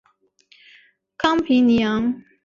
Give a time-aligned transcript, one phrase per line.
[1.15, 2.23] 康皮尼昂。